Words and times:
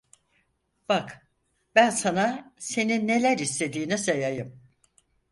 Bak, 0.89 1.27
ben 1.75 1.89
sana, 1.89 2.53
senin 2.57 3.07
neler 3.07 3.37
istediğini 3.37 3.97
sayayım: 3.97 4.61